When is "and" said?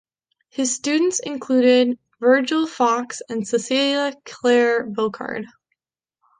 3.29-3.47